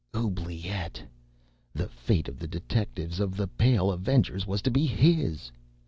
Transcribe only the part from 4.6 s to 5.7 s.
to be his!